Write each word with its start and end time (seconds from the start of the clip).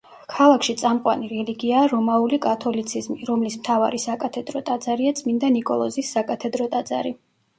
ქალაქში 0.33 0.73
წამყვანი 0.81 1.27
რელიგიაა 1.33 1.89
რომაული 1.91 2.39
კათოლიციზმი, 2.45 3.27
რომლის 3.29 3.59
მთავარი 3.61 4.01
საკათედრო 4.05 4.61
ტაძარია 4.71 5.13
წმინდა 5.21 5.51
ნიკოლოზის 5.59 6.11
საკათედრო 6.17 6.71
ტაძარი. 6.73 7.13